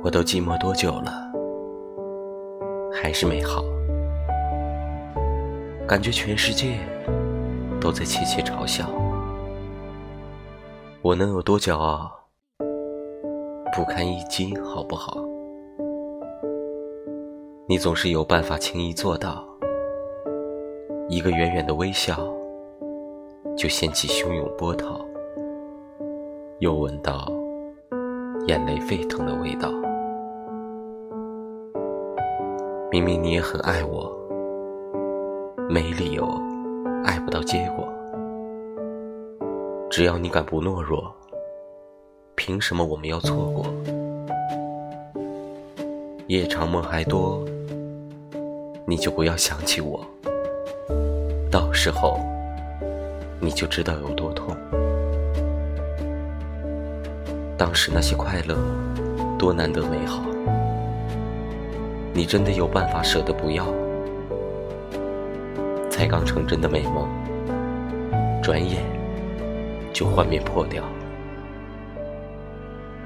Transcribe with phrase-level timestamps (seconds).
[0.00, 1.28] 我都寂寞多久了，
[2.92, 3.64] 还是没好，
[5.88, 6.78] 感觉全世界
[7.80, 8.88] 都在窃窃嘲笑，
[11.02, 12.10] 我能有多骄傲？
[13.74, 15.18] 不堪一击，好不好？
[17.68, 19.44] 你总是有办法轻易做到，
[21.08, 22.16] 一个远远的微笑，
[23.56, 25.04] 就掀起汹涌波涛，
[26.60, 27.30] 又闻到
[28.46, 29.68] 眼泪沸腾的味道。
[32.90, 34.10] 明明你也很爱我，
[35.68, 36.26] 没理由
[37.04, 37.86] 爱不到结果。
[39.90, 41.14] 只要你敢不懦弱，
[42.34, 43.66] 凭什么我们要错过？
[46.28, 47.44] 夜长梦还多，
[48.86, 50.02] 你就不要想起我，
[51.50, 52.18] 到时候
[53.38, 54.56] 你就知道有多痛。
[57.58, 58.56] 当时那些快乐，
[59.38, 60.22] 多难得美好。
[62.18, 63.64] 你真的有办法舍得不要？
[65.88, 67.08] 才刚成真的美梦，
[68.42, 68.82] 转眼
[69.92, 70.82] 就幻灭破掉。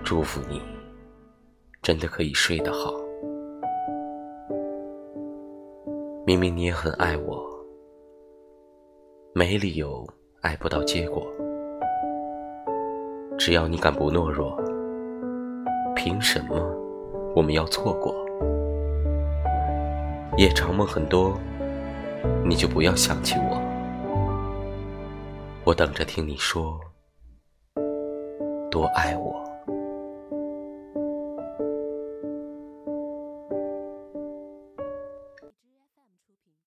[0.03, 0.63] 祝福你，
[1.83, 2.91] 真的可以睡得好。
[6.25, 7.45] 明明你也很爱我，
[9.35, 10.09] 没理由
[10.41, 11.23] 爱不到结果。
[13.37, 14.59] 只要你敢不懦弱，
[15.95, 16.57] 凭什么
[17.37, 18.15] 我们要错过？
[20.39, 21.39] 夜长梦很多，
[22.43, 23.63] 你就不要想起我。
[25.63, 26.81] 我等着听你说，
[28.71, 29.52] 多爱我。